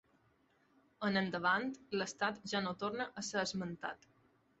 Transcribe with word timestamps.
En 1.09 1.19
endavant 1.19 1.67
l'estat 2.01 2.39
ja 2.53 2.61
no 2.69 2.73
torna 2.85 3.07
a 3.21 3.25
ser 3.29 3.39
esmentat. 3.43 4.09